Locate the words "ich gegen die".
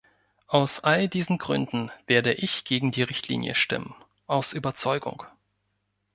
2.33-3.03